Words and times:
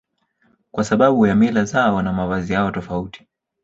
Kwa 0.71 0.83
sababu 0.83 1.25
ya 1.27 1.35
mila 1.35 1.65
zao 1.65 2.01
na 2.01 2.13
mavazi 2.13 2.53
yao 2.53 2.71
tofauti 2.71 3.27